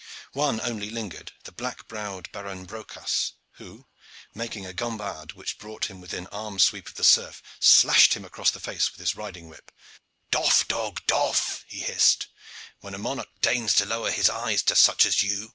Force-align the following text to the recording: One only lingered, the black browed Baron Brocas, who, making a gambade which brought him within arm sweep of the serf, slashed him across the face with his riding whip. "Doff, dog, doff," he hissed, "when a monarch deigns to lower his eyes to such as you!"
One 0.33 0.59
only 0.61 0.89
lingered, 0.89 1.31
the 1.43 1.51
black 1.51 1.87
browed 1.87 2.31
Baron 2.31 2.65
Brocas, 2.65 3.33
who, 3.57 3.85
making 4.33 4.65
a 4.65 4.73
gambade 4.73 5.33
which 5.33 5.59
brought 5.59 5.91
him 5.91 6.01
within 6.01 6.25
arm 6.31 6.57
sweep 6.57 6.87
of 6.87 6.95
the 6.95 7.03
serf, 7.03 7.43
slashed 7.59 8.15
him 8.15 8.25
across 8.25 8.49
the 8.49 8.59
face 8.59 8.89
with 8.91 8.99
his 8.99 9.15
riding 9.15 9.47
whip. 9.47 9.71
"Doff, 10.31 10.67
dog, 10.67 11.05
doff," 11.05 11.63
he 11.67 11.81
hissed, 11.81 12.25
"when 12.79 12.95
a 12.95 12.97
monarch 12.97 13.29
deigns 13.41 13.75
to 13.75 13.85
lower 13.85 14.09
his 14.09 14.27
eyes 14.27 14.63
to 14.63 14.75
such 14.75 15.05
as 15.05 15.21
you!" 15.21 15.49